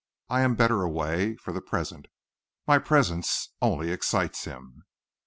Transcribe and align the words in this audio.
I 0.29 0.41
am 0.41 0.55
better 0.55 0.81
away, 0.81 1.35
for 1.35 1.51
the 1.53 1.61
present. 1.61 2.07
My 2.65 2.79
presence 2.79 3.49
only 3.61 3.91
excites 3.91 4.45
him." 4.45 4.77
Mr. 4.81 4.83